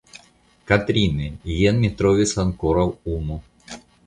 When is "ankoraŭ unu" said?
2.45-3.39